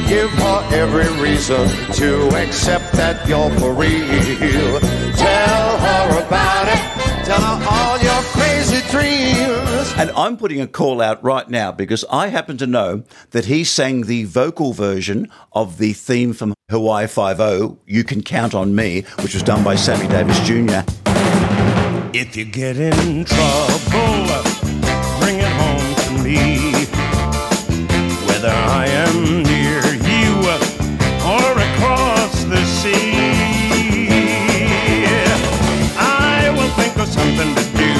Give 0.09 0.31
her 0.31 0.69
every 0.73 1.11
reason 1.21 1.69
to 1.95 2.29
accept 2.37 2.93
that 2.93 3.29
you're 3.29 3.51
for 3.59 3.73
real. 3.73 4.81
Tell 5.17 5.79
her 5.79 6.25
about 6.25 6.69
it. 6.69 7.25
Tell 7.25 7.41
her 7.41 7.67
all 7.69 7.99
your 7.99 8.23
crazy 8.37 8.81
dreams. 8.91 9.93
And 9.97 10.13
I'm 10.13 10.37
putting 10.37 10.61
a 10.61 10.69
call 10.69 11.01
out 11.01 11.25
right 11.25 11.49
now 11.49 11.73
because 11.73 12.05
I 12.11 12.29
happen 12.29 12.59
to 12.59 12.67
know 12.67 13.03
that 13.31 13.47
he 13.47 13.65
sang 13.65 14.03
the 14.03 14.25
vocal 14.25 14.73
version 14.73 15.29
of 15.53 15.79
the 15.79 15.95
theme 15.95 16.33
from 16.33 16.55
Hawaii 16.71 17.07
Five-O, 17.07 17.45
oh, 17.45 17.79
You 17.87 18.05
Can 18.05 18.23
Count 18.23 18.55
on 18.55 18.75
Me, 18.75 19.03
which 19.21 19.35
was 19.35 19.43
done 19.43 19.63
by 19.63 19.75
Sammy 19.75 20.09
Davis 20.09 20.41
Jr. 20.41 20.81
If 22.17 22.35
you 22.37 22.47
get 22.47 22.79
in 22.79 23.27
trouble, 23.27 24.25
bring 25.21 25.41
it 25.41 25.53
home 25.61 25.95
to 25.95 26.25
me. 26.25 26.73
Whether 28.27 28.49
I 28.49 28.87
am 28.89 29.43
near 29.43 29.85
you 30.09 30.41
or 31.29 31.53
across 31.53 32.45
the 32.45 32.65
sea, 32.65 34.09
I 35.99 36.49
will 36.57 36.71
think 36.81 36.97
of 36.97 37.09
something 37.09 37.55
to 37.57 37.65
do. 37.77 37.93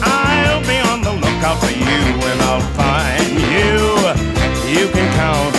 I'll 0.00 0.62
be 0.62 0.78
on 0.92 1.02
the 1.02 1.12
lookout 1.12 1.58
for 1.58 1.72
you 1.72 2.22
and 2.22 2.40
I'll 2.42 2.60
find 2.78 3.34
you. 3.34 4.78
You 4.80 4.88
can 4.92 5.12
count 5.16 5.57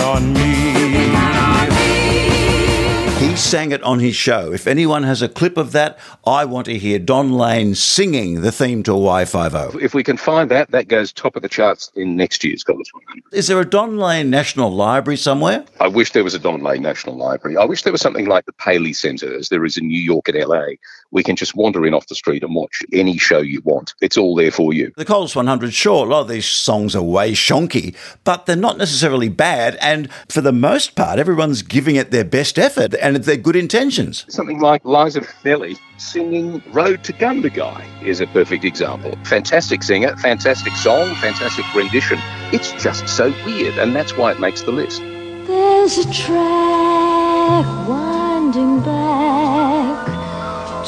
sang 3.50 3.72
it 3.72 3.82
on 3.82 3.98
his 3.98 4.14
show. 4.14 4.52
If 4.52 4.68
anyone 4.68 5.02
has 5.02 5.22
a 5.22 5.28
clip 5.28 5.56
of 5.56 5.72
that, 5.72 5.98
I 6.24 6.44
want 6.44 6.66
to 6.66 6.78
hear 6.78 7.00
Don 7.00 7.32
Lane 7.32 7.74
singing 7.74 8.42
the 8.42 8.52
theme 8.52 8.84
to 8.84 8.92
Y50. 8.92 9.82
If 9.82 9.92
we 9.92 10.04
can 10.04 10.16
find 10.16 10.48
that, 10.52 10.70
that 10.70 10.86
goes 10.86 11.12
top 11.12 11.34
of 11.34 11.42
the 11.42 11.48
charts 11.48 11.90
in 11.96 12.14
next 12.14 12.44
year's 12.44 12.62
Coldest 12.62 12.94
100. 12.94 13.24
Is 13.32 13.48
there 13.48 13.58
a 13.58 13.68
Don 13.68 13.98
Lane 13.98 14.30
National 14.30 14.70
Library 14.70 15.16
somewhere? 15.16 15.64
I 15.80 15.88
wish 15.88 16.12
there 16.12 16.22
was 16.22 16.34
a 16.34 16.38
Don 16.38 16.62
Lane 16.62 16.82
National 16.82 17.16
Library. 17.16 17.56
I 17.56 17.64
wish 17.64 17.82
there 17.82 17.90
was 17.92 18.00
something 18.00 18.26
like 18.26 18.46
the 18.46 18.52
Paley 18.52 18.92
Centre, 18.92 19.34
as 19.36 19.48
there 19.48 19.64
is 19.64 19.76
in 19.76 19.88
New 19.88 20.00
York 20.00 20.28
and 20.28 20.38
LA. 20.38 20.66
We 21.10 21.24
can 21.24 21.34
just 21.34 21.56
wander 21.56 21.84
in 21.84 21.92
off 21.92 22.06
the 22.06 22.14
street 22.14 22.44
and 22.44 22.54
watch 22.54 22.82
any 22.92 23.18
show 23.18 23.40
you 23.40 23.62
want. 23.62 23.94
It's 24.00 24.16
all 24.16 24.36
there 24.36 24.52
for 24.52 24.72
you. 24.72 24.92
The 24.96 25.04
Coldest 25.04 25.34
100, 25.34 25.74
sure, 25.74 26.06
a 26.06 26.08
lot 26.08 26.20
of 26.20 26.28
these 26.28 26.46
songs 26.46 26.94
are 26.94 27.02
way 27.02 27.32
shonky, 27.32 27.96
but 28.22 28.46
they're 28.46 28.54
not 28.54 28.78
necessarily 28.78 29.28
bad. 29.28 29.76
And 29.80 30.08
for 30.28 30.40
the 30.40 30.52
most 30.52 30.94
part, 30.94 31.18
everyone's 31.18 31.62
giving 31.62 31.96
it 31.96 32.12
their 32.12 32.24
best 32.24 32.56
effort 32.56 32.94
and 32.94 33.16
they're 33.16 33.39
good 33.40 33.56
intentions. 33.56 34.24
Something 34.28 34.60
like 34.60 34.84
Liza 34.84 35.22
Minnelli 35.22 35.78
singing 35.98 36.62
Road 36.72 37.02
to 37.04 37.12
Gundagai 37.12 37.84
is 38.02 38.20
a 38.20 38.26
perfect 38.28 38.64
example. 38.64 39.18
Fantastic 39.24 39.82
singer, 39.82 40.16
fantastic 40.16 40.72
song, 40.74 41.14
fantastic 41.16 41.64
rendition. 41.74 42.18
It's 42.52 42.72
just 42.82 43.08
so 43.08 43.34
weird, 43.44 43.76
and 43.78 43.94
that's 43.96 44.16
why 44.16 44.32
it 44.32 44.40
makes 44.40 44.62
the 44.62 44.72
list. 44.72 45.00
There's 45.46 45.98
a 45.98 46.12
track 46.12 47.88
winding 47.88 48.80
back 48.80 50.06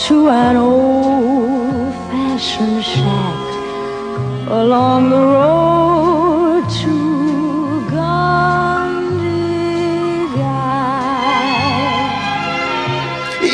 to 0.07 0.29
an 0.29 0.57
old 0.57 1.93
fashioned 2.11 2.85
shack 2.85 3.53
along 4.49 5.11
the 5.11 5.17
road 5.17 5.82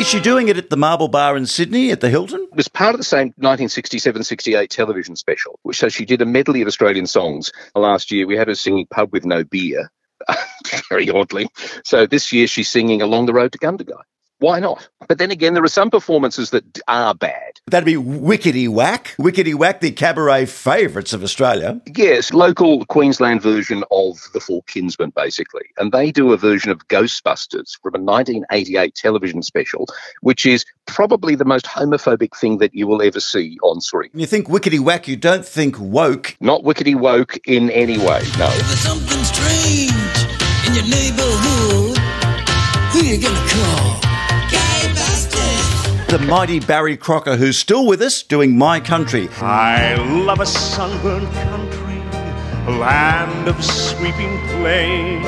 Is 0.09 0.12
she 0.12 0.21
doing 0.21 0.49
it 0.49 0.57
at 0.57 0.71
the 0.71 0.77
Marble 0.79 1.09
Bar 1.09 1.37
in 1.37 1.45
Sydney 1.45 1.91
at 1.91 2.00
the 2.00 2.09
Hilton? 2.09 2.41
It 2.50 2.57
was 2.57 2.67
part 2.67 2.95
of 2.95 2.99
the 2.99 3.05
same 3.05 3.35
1967-68 3.43 4.71
television 4.71 5.17
special, 5.17 5.61
which 5.65 5.77
so 5.77 5.91
she 5.91 6.07
did 6.07 6.23
a 6.23 6.25
medley 6.25 6.62
of 6.62 6.67
Australian 6.67 7.07
songs. 7.07 7.53
Last 7.75 8.11
year 8.11 8.27
we 8.27 8.35
had 8.35 8.49
her 8.49 8.55
singing 8.55 8.87
Pub 8.87 9.12
with 9.12 9.27
No 9.27 9.45
Beer, 9.45 9.93
very 10.88 11.11
oddly. 11.11 11.50
So 11.85 12.07
this 12.07 12.33
year 12.33 12.47
she's 12.47 12.71
singing 12.71 13.03
Along 13.03 13.27
the 13.27 13.35
Road 13.35 13.53
to 13.53 13.59
Gundagai. 13.59 14.00
Why 14.38 14.61
not? 14.61 14.88
But 15.07 15.19
then 15.19 15.31
again, 15.31 15.53
there 15.53 15.62
are 15.62 15.69
some 15.69 15.91
performances 15.91 16.53
that 16.53 16.65
are 16.88 17.15
bad. 17.15 17.48
That'd 17.71 17.85
be 17.85 17.95
Wickety 17.95 18.69
Wak. 18.69 19.15
Wickety 19.19 19.55
Wak, 19.55 19.81
the 19.81 19.91
cabaret 19.91 20.47
favourites 20.47 21.13
of 21.13 21.23
Australia. 21.23 21.81
Yes, 21.95 22.33
local 22.33 22.85
Queensland 22.87 23.43
version 23.43 23.85
of 23.91 24.19
The 24.33 24.41
Four 24.41 24.63
Kinsmen, 24.63 25.11
basically. 25.15 25.65
And 25.77 25.93
they 25.93 26.11
do 26.11 26.33
a 26.33 26.37
version 26.37 26.71
of 26.71 26.89
Ghostbusters 26.89 27.79
from 27.83 27.95
a 27.95 27.99
1988 27.99 28.95
television 28.95 29.43
special, 29.43 29.87
which 30.23 30.47
is 30.47 30.65
probably 30.87 31.35
the 31.35 31.45
most 31.45 31.67
homophobic 31.67 32.35
thing 32.37 32.59
that 32.59 32.75
you 32.75 32.87
will 32.87 33.03
ever 33.03 33.21
see 33.21 33.59
on 33.63 33.81
screen. 33.81 34.11
You 34.15 34.27
think 34.27 34.49
Wickety 34.49 34.81
Wak, 34.81 35.07
you 35.07 35.17
don't 35.17 35.45
think 35.45 35.79
woke. 35.79 36.37
Not 36.41 36.63
wickety 36.63 36.99
woke 36.99 37.39
in 37.47 37.71
any 37.71 37.99
way, 37.99 38.23
no. 38.39 38.49
If 38.49 38.67
there's 38.67 38.79
something 38.79 39.25
strange 39.25 39.93
in 40.67 40.75
your 40.75 40.89
neighborhood, 40.89 41.99
who 42.93 43.05
you 43.05 43.21
gonna 43.21 43.49
call? 43.49 44.18
The 46.09 46.19
mighty 46.21 46.59
Barry 46.59 46.97
Crocker, 46.97 47.37
who's 47.37 47.59
still 47.59 47.87
with 47.87 48.00
us 48.00 48.23
doing 48.23 48.57
My 48.57 48.81
Country. 48.81 49.29
I 49.43 49.95
love 50.25 50.41
a 50.41 50.47
sunburned 50.47 51.31
country, 51.35 51.99
a 52.67 52.79
land 52.79 53.47
of 53.47 53.62
sweeping 53.62 54.38
plains, 54.49 55.27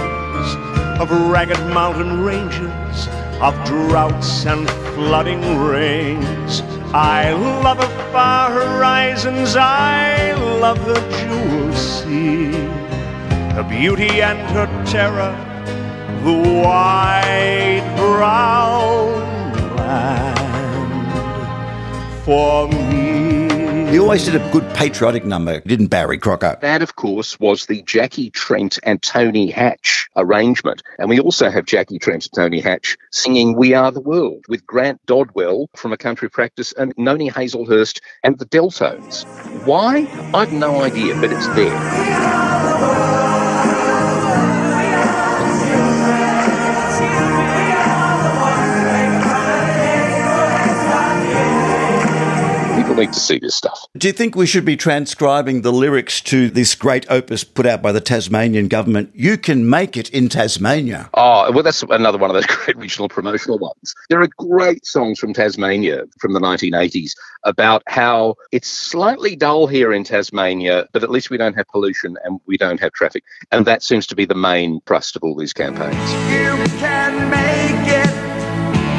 of 0.98 1.10
ragged 1.30 1.60
mountain 1.74 2.22
ranges, 2.22 3.08
of 3.42 3.62
droughts 3.66 4.46
and 4.46 4.66
flooding 4.94 5.42
rains. 5.58 6.62
I 6.94 7.32
love 7.32 7.76
her 7.76 8.10
far 8.10 8.50
horizons, 8.50 9.56
I 9.56 10.32
love 10.62 10.78
her 10.78 11.10
jewel 11.20 11.74
sea, 11.74 12.52
her 13.52 13.66
beauty 13.68 14.22
and 14.22 14.38
her 14.52 14.66
terror, 14.86 15.36
the 16.24 16.62
wide 16.62 17.84
brown 17.98 19.19
for 22.30 22.68
me. 22.68 23.90
He 23.90 23.98
always 23.98 24.24
did 24.24 24.36
a 24.36 24.50
good 24.52 24.62
patriotic 24.72 25.24
number, 25.24 25.58
didn't 25.62 25.88
Barry 25.88 26.16
Crocker? 26.16 26.56
That, 26.60 26.80
of 26.80 26.94
course, 26.94 27.40
was 27.40 27.66
the 27.66 27.82
Jackie 27.82 28.30
Trent 28.30 28.78
and 28.84 29.02
Tony 29.02 29.50
Hatch 29.50 30.08
arrangement. 30.16 30.80
And 31.00 31.10
we 31.10 31.18
also 31.18 31.50
have 31.50 31.64
Jackie 31.64 31.98
Trent 31.98 32.26
and 32.26 32.32
Tony 32.32 32.60
Hatch 32.60 32.96
singing 33.10 33.56
We 33.56 33.74
Are 33.74 33.90
the 33.90 34.00
World 34.00 34.44
with 34.48 34.64
Grant 34.64 35.04
Dodwell 35.06 35.70
from 35.74 35.92
A 35.92 35.96
Country 35.96 36.30
Practice 36.30 36.72
and 36.72 36.94
Noni 36.96 37.28
Hazlehurst 37.28 38.00
and 38.22 38.38
the 38.38 38.46
Delltones. 38.46 39.24
Why? 39.66 40.06
I've 40.32 40.52
no 40.52 40.84
idea, 40.84 41.16
but 41.16 41.32
it's 41.32 41.48
there. 41.48 43.19
People 53.00 53.14
to 53.14 53.20
see 53.20 53.38
this 53.38 53.54
stuff. 53.54 53.86
Do 53.96 54.08
you 54.08 54.12
think 54.12 54.34
we 54.34 54.46
should 54.46 54.64
be 54.64 54.76
transcribing 54.76 55.62
the 55.62 55.72
lyrics 55.72 56.20
to 56.22 56.50
this 56.50 56.74
great 56.74 57.10
opus 57.10 57.44
put 57.44 57.64
out 57.64 57.80
by 57.80 57.92
the 57.92 58.00
Tasmanian 58.00 58.68
government? 58.68 59.10
You 59.14 59.38
can 59.38 59.68
make 59.68 59.96
it 59.96 60.10
in 60.10 60.28
Tasmania. 60.28 61.08
Oh, 61.14 61.50
well, 61.52 61.62
that's 61.62 61.82
another 61.82 62.18
one 62.18 62.28
of 62.30 62.34
those 62.34 62.46
great 62.64 62.76
regional 62.76 63.08
promotional 63.08 63.58
ones. 63.58 63.94
There 64.10 64.20
are 64.20 64.28
great 64.36 64.84
songs 64.84 65.18
from 65.18 65.32
Tasmania 65.32 66.04
from 66.18 66.34
the 66.34 66.40
1980s 66.40 67.12
about 67.44 67.82
how 67.86 68.34
it's 68.52 68.68
slightly 68.68 69.34
dull 69.34 69.66
here 69.66 69.92
in 69.92 70.04
Tasmania, 70.04 70.86
but 70.92 71.02
at 71.02 71.10
least 71.10 71.30
we 71.30 71.38
don't 71.38 71.54
have 71.54 71.66
pollution 71.68 72.16
and 72.24 72.38
we 72.46 72.58
don't 72.58 72.80
have 72.80 72.92
traffic. 72.92 73.24
And 73.50 73.66
that 73.66 73.82
seems 73.82 74.06
to 74.08 74.14
be 74.14 74.26
the 74.26 74.34
main 74.34 74.80
thrust 74.86 75.16
of 75.16 75.22
all 75.22 75.34
these 75.34 75.52
campaigns. 75.52 75.96
You 76.30 76.66
can 76.78 77.30
make 77.30 77.88
it. 77.88 78.10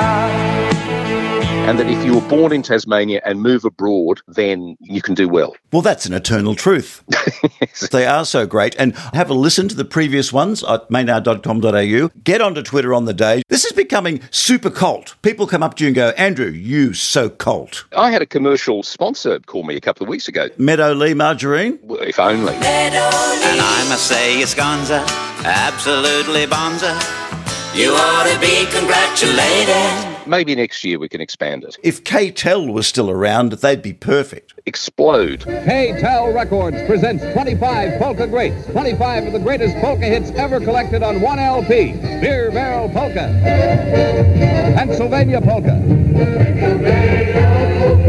and 1.70 1.80
that 1.80 1.90
if 1.90 2.06
you 2.06 2.14
were 2.16 2.28
born 2.30 2.52
in 2.52 2.62
Tasmania 2.62 3.22
and 3.26 3.42
move 3.42 3.64
abroad, 3.64 4.22
then 4.28 4.76
you 4.82 5.02
can 5.02 5.16
do 5.16 5.28
well. 5.30 5.56
Well, 5.72 5.82
that's 5.82 6.06
an 6.06 6.14
eternal 6.14 6.54
truth. 6.54 7.02
They 7.92 8.06
are 8.06 8.24
so 8.26 8.46
great. 8.46 8.74
And 8.78 8.96
have 9.14 9.30
a 9.30 9.34
listen 9.34 9.68
to 9.70 9.76
the 9.76 9.84
previous 9.86 10.32
ones 10.32 10.64
at 10.64 10.90
maynard.com.au. 10.90 12.10
Get 12.24 12.42
onto 12.42 12.62
Twitter 12.62 12.94
on 12.94 13.06
the 13.06 13.14
day. 13.14 13.42
This 13.50 13.66
is 13.66 13.72
becoming 13.74 14.22
super 14.32 14.70
cult. 14.70 15.16
People 15.22 15.46
come 15.48 15.62
up 15.64 15.76
to 15.76 15.84
you 15.84 15.90
and 15.90 15.96
go, 15.96 16.10
Andrew, 16.12 16.50
you 16.50 16.94
so 16.94 17.30
cult. 17.30 17.86
I 17.96 18.12
had 18.12 18.22
a 18.22 18.26
commercial 18.26 18.82
sponsor 18.84 19.40
call 19.40 19.64
me 19.64 19.76
a 19.76 19.82
couple 19.82 20.04
of 20.04 20.10
weeks 20.10 20.28
ago. 20.28 20.50
Meadow 20.58 20.94
Lea 20.94 21.14
Margarine. 21.14 21.80
Well, 21.84 22.02
If 22.02 22.20
only. 22.20 22.54
And 22.54 22.96
I 22.96 23.86
must 23.90 24.08
say 24.08 24.40
it's 24.40 24.54
Gonza, 24.56 25.04
absolutely 25.44 26.46
bonza. 26.46 26.98
You 27.76 27.92
ought 27.92 28.24
to 28.32 28.40
be 28.40 28.66
congratulated. 28.72 30.15
Maybe 30.28 30.56
next 30.56 30.84
year 30.84 30.98
we 30.98 31.08
can 31.08 31.22
expand 31.22 31.64
it. 31.64 31.78
If 31.84 32.04
K-Tel 32.04 32.68
was 32.68 32.88
still 32.88 33.12
around, 33.12 33.52
they'd 33.54 33.82
be 33.82 33.94
perfect. 33.94 34.54
Explode. 34.66 35.44
K-Tel 35.44 36.34
Records 36.34 36.82
presents 36.88 37.24
25 37.34 38.00
polka 38.00 38.26
greats, 38.28 38.66
25 38.68 39.28
of 39.28 39.34
the 39.34 39.40
greatest 39.40 39.76
polka 39.78 40.06
hits 40.06 40.32
ever 40.32 40.60
collected 40.60 41.04
on 41.04 41.22
one 41.22 41.38
LP. 41.38 41.94
Beer 42.22 42.52
Barrel 42.52 42.90
Polka, 42.90 43.40
Pennsylvania 44.76 45.42
Polka, 45.42 45.80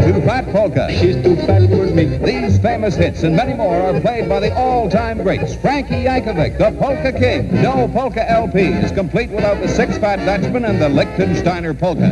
Too 0.06 0.20
Fat 0.22 0.46
Polka. 0.52 0.88
She's 0.90 1.16
too 1.22 1.36
fat 1.36 1.68
for 1.68 1.86
me. 1.94 2.04
These 2.18 2.58
famous 2.58 2.94
hits 2.94 3.22
and 3.24 3.36
many 3.36 3.52
more 3.52 3.76
are 3.76 4.00
played 4.00 4.28
by 4.28 4.40
the 4.40 4.54
all-time 4.56 5.22
greats. 5.22 5.54
Frankie 5.56 6.04
Yankovic, 6.04 6.56
the 6.56 6.70
Polka 6.78 7.12
King. 7.12 7.62
No 7.62 7.88
polka 7.88 8.28
LP 8.30 8.60
is 8.60 8.90
complete 8.92 9.30
without 9.30 9.60
the 9.60 9.68
Six 9.68 9.98
Fat 9.98 10.24
Dutchman 10.24 10.64
and 10.64 10.80
the 10.80 10.88
Lichtensteiner 10.88 11.78
Polka. 11.78 12.05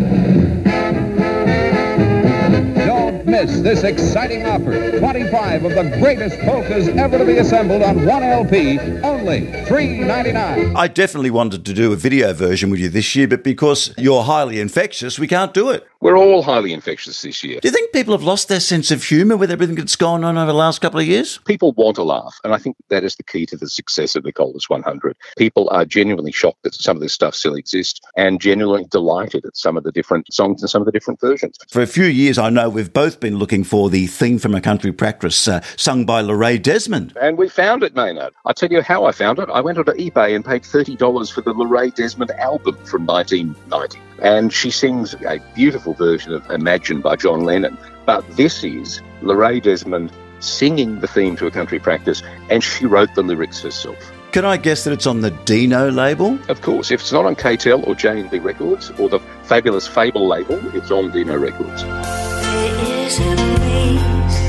Don't 2.86 3.26
miss 3.26 3.60
this 3.60 3.82
exciting 3.84 4.46
offer. 4.46 4.98
25 4.98 5.64
of 5.64 5.74
the 5.74 5.96
greatest 6.00 6.38
polkas 6.40 6.88
ever 6.88 7.18
to 7.18 7.24
be 7.24 7.38
assembled 7.38 7.82
on 7.82 8.04
one 8.06 8.22
LP, 8.22 8.78
only 9.02 9.42
$3.99. 9.66 10.76
I 10.76 10.88
definitely 10.88 11.30
wanted 11.30 11.64
to 11.66 11.72
do 11.72 11.92
a 11.92 11.96
video 11.96 12.32
version 12.32 12.70
with 12.70 12.80
you 12.80 12.88
this 12.88 13.14
year, 13.16 13.28
but 13.28 13.44
because 13.44 13.94
you're 13.98 14.22
highly 14.22 14.60
infectious, 14.60 15.18
we 15.18 15.26
can't 15.26 15.52
do 15.54 15.70
it. 15.70 15.86
We're 16.04 16.18
all 16.18 16.42
highly 16.42 16.74
infectious 16.74 17.22
this 17.22 17.42
year. 17.42 17.60
Do 17.60 17.66
you 17.66 17.72
think 17.72 17.94
people 17.94 18.12
have 18.12 18.22
lost 18.22 18.48
their 18.48 18.60
sense 18.60 18.90
of 18.90 19.02
humour 19.02 19.38
with 19.38 19.50
everything 19.50 19.76
that's 19.76 19.96
gone 19.96 20.22
on 20.22 20.36
over 20.36 20.48
the 20.48 20.52
last 20.52 20.82
couple 20.82 21.00
of 21.00 21.06
years? 21.06 21.38
People 21.46 21.72
want 21.78 21.96
to 21.96 22.02
laugh, 22.02 22.38
and 22.44 22.52
I 22.52 22.58
think 22.58 22.76
that 22.90 23.04
is 23.04 23.16
the 23.16 23.22
key 23.22 23.46
to 23.46 23.56
the 23.56 23.70
success 23.70 24.14
of 24.14 24.22
the 24.22 24.30
Coldest 24.30 24.68
100. 24.68 25.16
People 25.38 25.66
are 25.70 25.86
genuinely 25.86 26.30
shocked 26.30 26.62
that 26.64 26.74
some 26.74 26.94
of 26.94 27.00
this 27.00 27.14
stuff 27.14 27.34
still 27.34 27.54
exists 27.54 28.02
and 28.18 28.38
genuinely 28.38 28.84
delighted 28.90 29.46
at 29.46 29.56
some 29.56 29.78
of 29.78 29.84
the 29.84 29.92
different 29.92 30.30
songs 30.30 30.60
and 30.60 30.68
some 30.68 30.82
of 30.82 30.84
the 30.84 30.92
different 30.92 31.22
versions. 31.22 31.56
For 31.70 31.80
a 31.80 31.86
few 31.86 32.04
years, 32.04 32.36
I 32.36 32.50
know 32.50 32.68
we've 32.68 32.92
both 32.92 33.18
been 33.18 33.36
looking 33.36 33.64
for 33.64 33.88
the 33.88 34.06
theme 34.06 34.38
from 34.38 34.54
a 34.54 34.60
country 34.60 34.92
practice 34.92 35.48
uh, 35.48 35.62
sung 35.78 36.04
by 36.04 36.20
Lorrae 36.20 36.60
Desmond. 36.60 37.16
And 37.18 37.38
we 37.38 37.48
found 37.48 37.82
it, 37.82 37.96
Maynard. 37.96 38.34
I 38.44 38.52
tell 38.52 38.70
you 38.70 38.82
how 38.82 39.06
I 39.06 39.12
found 39.12 39.38
it. 39.38 39.48
I 39.48 39.62
went 39.62 39.78
onto 39.78 39.92
eBay 39.92 40.36
and 40.36 40.44
paid 40.44 40.64
$30 40.64 41.32
for 41.32 41.40
the 41.40 41.54
Lorrae 41.54 41.94
Desmond 41.94 42.30
album 42.32 42.76
from 42.84 43.06
1990. 43.06 43.98
And 44.20 44.52
she 44.52 44.70
sings 44.70 45.14
a 45.14 45.40
beautiful 45.54 45.94
version 45.94 46.32
of 46.32 46.48
Imagine 46.50 47.00
by 47.00 47.16
John 47.16 47.44
Lennon. 47.44 47.76
But 48.06 48.28
this 48.36 48.62
is 48.64 49.00
Lorrae 49.22 49.62
Desmond 49.62 50.12
singing 50.40 51.00
the 51.00 51.06
theme 51.06 51.36
to 51.36 51.46
a 51.46 51.50
country 51.50 51.78
practice, 51.78 52.22
and 52.50 52.62
she 52.62 52.86
wrote 52.86 53.14
the 53.14 53.22
lyrics 53.22 53.62
herself. 53.62 53.96
Can 54.32 54.44
I 54.44 54.56
guess 54.56 54.84
that 54.84 54.92
it's 54.92 55.06
on 55.06 55.20
the 55.20 55.30
Dino 55.30 55.90
label? 55.90 56.38
Of 56.48 56.60
course, 56.60 56.90
if 56.90 57.00
it's 57.00 57.12
not 57.12 57.24
on 57.24 57.36
KTEL 57.36 57.86
or 57.86 57.94
J&B 57.94 58.40
Records 58.40 58.90
or 58.98 59.08
the 59.08 59.20
fabulous 59.44 59.86
Fable 59.86 60.26
label, 60.26 60.58
it's 60.76 60.90
on 60.90 61.12
Dino 61.12 61.38
Records. 61.38 61.82
There 61.82 63.06
is 63.06 63.20
a 63.20 63.36
place 63.56 64.40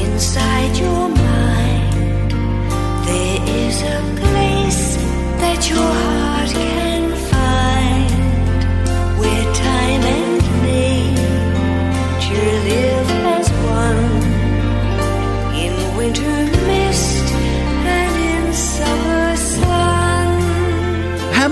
inside 0.00 0.55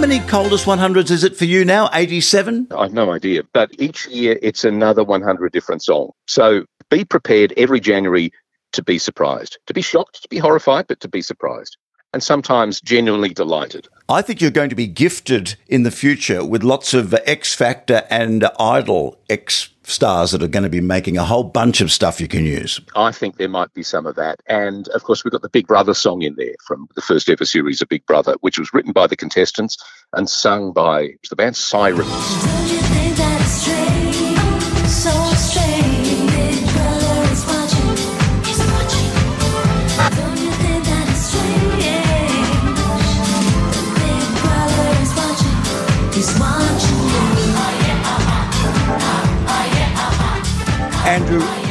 many 0.07 0.21
coldest 0.27 0.67
100s 0.67 1.11
is 1.11 1.25
it 1.25 1.35
for 1.35 1.47
you 1.47 1.65
now? 1.65 1.89
87? 1.95 2.67
I've 2.77 2.93
no 2.93 3.11
idea. 3.11 3.43
But 3.55 3.71
each 3.79 4.07
year 4.09 4.39
it's 4.43 4.63
another 4.63 5.03
100 5.03 5.51
different 5.51 5.83
song. 5.83 6.11
So 6.27 6.67
be 6.91 7.07
prepared 7.07 7.55
every 7.57 7.81
January 7.81 8.31
to 8.73 8.83
be 8.83 8.99
surprised, 8.99 9.57
to 9.67 9.73
be 9.73 9.81
shocked, 9.81 10.21
to 10.21 10.29
be 10.29 10.37
horrified, 10.37 10.89
but 10.89 11.01
to 11.01 11.09
be 11.09 11.23
surprised. 11.23 11.79
And 12.13 12.23
sometimes 12.23 12.83
genuinely 12.83 13.31
delighted. 13.31 13.89
I 14.11 14.21
think 14.21 14.43
you're 14.43 14.51
going 14.51 14.69
to 14.69 14.77
be 14.77 14.87
gifted 14.87 15.57
in 15.69 15.85
the 15.85 15.91
future 15.91 16.45
with 16.45 16.63
lots 16.63 16.93
of 16.93 17.15
X 17.25 17.55
Factor 17.55 18.03
and 18.11 18.47
Idol 18.61 19.19
X 19.31 19.71
stars 19.85 20.31
that 20.33 20.43
are 20.43 20.49
going 20.49 20.63
to 20.63 20.69
be 20.69 20.81
making 20.81 21.17
a 21.17 21.25
whole 21.25 21.45
bunch 21.45 21.81
of 21.81 21.93
stuff 21.93 22.21
you 22.21 22.29
can 22.29 22.45
use. 22.45 22.81
I 22.97 23.13
think 23.13 23.37
there 23.37 23.49
might 23.49 23.73
be 23.75 23.83
some 23.83 24.07
of 24.07 24.17
that. 24.17 24.41
And 24.47 24.89
of 24.89 25.05
course, 25.05 25.25
we've 25.25 25.33
got 25.33 25.43
the 25.43 25.49
Big 25.49 25.67
Brother 25.67 25.95
song 25.95 26.23
in 26.23 26.35
there 26.37 26.55
from 26.67 26.89
the 26.95 27.03
first 27.03 27.29
ever 27.29 27.45
series 27.45 27.83
of 27.83 27.89
Big 27.89 28.05
Brother, 28.07 28.35
which 28.41 28.59
was 28.59 28.73
written 28.73 28.93
by 28.93 29.07
the 29.07 29.17
contestants 29.17 29.77
and 30.13 30.29
sung 30.29 30.73
by 30.73 31.11
the 31.29 31.37
band 31.37 31.57
Sirens. 31.57 32.64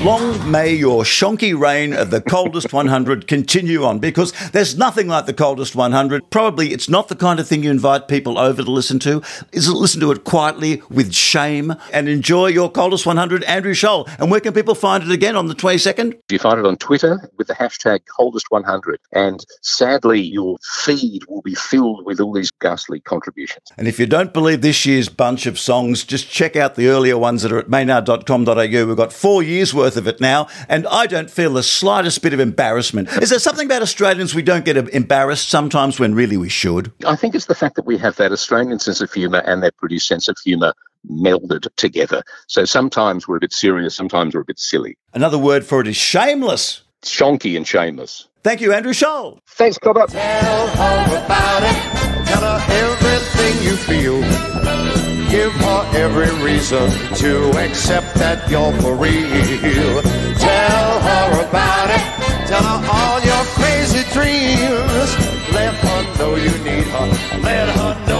Long 0.03 0.32
may 0.45 0.73
your 0.73 1.03
shonky 1.03 1.57
reign 1.57 1.93
of 1.93 2.09
the 2.09 2.21
coldest 2.21 2.73
100 2.73 3.27
continue 3.27 3.83
on 3.83 3.99
because 3.99 4.31
there's 4.49 4.77
nothing 4.77 5.07
like 5.07 5.25
the 5.25 5.33
coldest 5.33 5.75
100. 5.75 6.29
Probably 6.29 6.73
it's 6.73 6.89
not 6.89 7.07
the 7.07 7.15
kind 7.15 7.39
of 7.39 7.47
thing 7.47 7.63
you 7.63 7.71
invite 7.71 8.07
people 8.07 8.37
over 8.37 8.63
to 8.63 8.71
listen 8.71 8.99
to. 8.99 9.21
Is 9.51 9.69
listen 9.69 10.01
to 10.01 10.11
it 10.11 10.23
quietly 10.23 10.81
with 10.89 11.13
shame 11.13 11.73
and 11.91 12.09
enjoy 12.09 12.47
your 12.47 12.71
coldest 12.71 13.05
100, 13.05 13.43
Andrew 13.43 13.73
Sholl. 13.73 14.09
And 14.19 14.31
where 14.31 14.39
can 14.39 14.53
people 14.53 14.75
find 14.75 15.03
it 15.03 15.11
again 15.11 15.35
on 15.35 15.47
the 15.47 15.55
22nd? 15.55 16.19
You 16.29 16.39
find 16.39 16.59
it 16.59 16.65
on 16.65 16.77
Twitter 16.77 17.29
with 17.37 17.47
the 17.47 17.53
hashtag 17.53 18.01
coldest100. 18.19 18.95
And 19.11 19.45
sadly, 19.61 20.21
your 20.21 20.57
feed 20.63 21.25
will 21.27 21.41
be 21.41 21.55
filled 21.55 22.05
with 22.05 22.19
all 22.19 22.33
these 22.33 22.51
ghastly 22.51 22.99
contributions. 22.99 23.71
And 23.77 23.87
if 23.87 23.99
you 23.99 24.05
don't 24.05 24.33
believe 24.33 24.61
this 24.61 24.85
year's 24.85 25.09
bunch 25.09 25.45
of 25.45 25.59
songs, 25.59 26.03
just 26.03 26.29
check 26.29 26.55
out 26.55 26.75
the 26.75 26.87
earlier 26.87 27.17
ones 27.17 27.43
that 27.43 27.51
are 27.51 27.59
at 27.59 27.69
maynard.com.au. 27.69 28.55
We've 28.55 28.97
got 28.97 29.13
four 29.13 29.43
years 29.43 29.73
worth 29.73 29.97
of 29.97 30.07
it 30.07 30.19
now, 30.19 30.32
and 30.67 30.87
I 30.87 31.05
don't 31.07 31.29
feel 31.29 31.53
the 31.53 31.63
slightest 31.63 32.21
bit 32.21 32.33
of 32.33 32.39
embarrassment. 32.39 33.09
Is 33.21 33.29
there 33.29 33.39
something 33.39 33.65
about 33.65 33.81
Australians 33.81 34.33
we 34.33 34.41
don't 34.41 34.65
get 34.65 34.77
embarrassed 34.77 35.49
sometimes 35.49 35.99
when 35.99 36.15
really 36.15 36.37
we 36.37 36.49
should? 36.49 36.91
I 37.05 37.15
think 37.15 37.35
it's 37.35 37.45
the 37.45 37.55
fact 37.55 37.75
that 37.75 37.85
we 37.85 37.97
have 37.97 38.15
that 38.17 38.31
Australian 38.31 38.79
sense 38.79 39.01
of 39.01 39.11
humour 39.11 39.39
and 39.39 39.61
that 39.63 39.77
British 39.77 40.07
sense 40.07 40.27
of 40.27 40.37
humour 40.43 40.73
melded 41.09 41.67
together. 41.75 42.23
So 42.47 42.65
sometimes 42.65 43.27
we're 43.27 43.37
a 43.37 43.41
bit 43.41 43.53
serious, 43.53 43.95
sometimes 43.95 44.33
we're 44.33 44.41
a 44.41 44.45
bit 44.45 44.59
silly. 44.59 44.97
Another 45.13 45.37
word 45.37 45.65
for 45.65 45.81
it 45.81 45.87
is 45.87 45.97
shameless. 45.97 46.81
Shonky 47.03 47.57
and 47.57 47.67
shameless. 47.67 48.27
Thank 48.43 48.61
you, 48.61 48.73
Andrew 48.73 48.93
Sholl. 48.93 49.39
Thanks, 49.47 49.77
Cobber. 49.77 50.07
Tell 50.07 50.67
her 50.67 51.25
about 51.25 51.63
it. 51.63 52.27
Tell 52.27 52.41
her 52.41 52.73
everything 52.73 53.63
you 53.63 53.75
feel. 53.75 55.02
Give 55.33 55.51
her 55.51 55.89
every 55.95 56.29
reason 56.45 56.91
to 57.15 57.49
accept 57.57 58.13
that 58.21 58.47
you're 58.51 58.71
for 58.81 58.93
real. 58.93 60.01
Tell 60.37 60.91
her 61.09 61.27
about 61.49 61.89
it. 61.89 62.05
Tell 62.45 62.61
her 62.61 62.81
all 62.85 63.17
your 63.19 63.43
crazy 63.57 64.03
dreams. 64.13 65.09
Let 65.51 65.73
her 65.73 66.01
know 66.19 66.35
you 66.35 66.53
need 66.63 66.85
her. 66.85 67.07
Let 67.41 67.67
her 67.67 67.93
know 68.05 68.12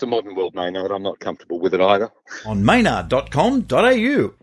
It's 0.00 0.06
the 0.06 0.16
modern 0.16 0.34
world, 0.34 0.54
Maynard. 0.54 0.90
I'm 0.92 1.02
not 1.02 1.20
comfortable 1.20 1.60
with 1.60 1.74
it 1.74 1.80
either. 1.82 2.10
On 2.46 2.64
maynard.com.au. 2.64 4.34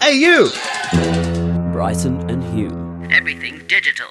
Hey, 0.00 0.14
you! 0.14 0.50
Bryson 1.72 2.30
and 2.30 2.44
Hugh. 2.54 3.08
Everything 3.10 3.60
digital. 3.66 4.06